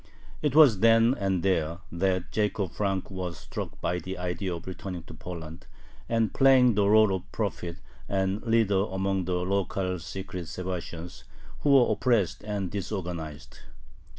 It 0.41 0.55
was 0.55 0.79
then 0.79 1.13
and 1.19 1.43
there 1.43 1.77
that 1.91 2.31
Jacob 2.31 2.71
Frank 2.71 3.11
was 3.11 3.37
struck 3.37 3.79
by 3.81 3.99
the 3.99 4.17
idea 4.17 4.55
of 4.55 4.65
returning 4.65 5.03
to 5.03 5.13
Poland 5.13 5.67
and 6.09 6.33
playing 6.33 6.73
the 6.73 6.85
rôle 6.85 7.13
of 7.15 7.31
prophet 7.31 7.75
and 8.09 8.41
leader 8.41 8.83
among 8.89 9.25
the 9.25 9.35
local 9.35 9.99
secret 9.99 10.47
Sabbatians, 10.47 11.23
who 11.59 11.69
were 11.69 11.91
oppressed 11.93 12.43
and 12.43 12.71
disorganized. 12.71 13.59